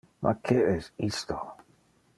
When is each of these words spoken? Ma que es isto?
Ma 0.21 0.31
que 0.47 0.57
es 0.71 0.89
isto? 1.09 1.39